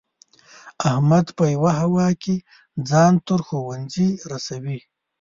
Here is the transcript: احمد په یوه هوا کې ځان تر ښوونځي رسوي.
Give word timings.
احمد 0.89 1.25
په 1.37 1.43
یوه 1.55 1.71
هوا 1.81 2.07
کې 2.23 2.35
ځان 2.89 3.13
تر 3.27 3.39
ښوونځي 3.47 4.09
رسوي. 4.31 4.79